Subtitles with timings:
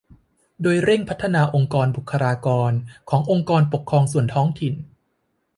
[0.61, 2.71] โดยเร่งพัฒนาองค์กรบุคลากร
[3.09, 4.73] ขององค์กรปกครองส่วนท้องถิ่น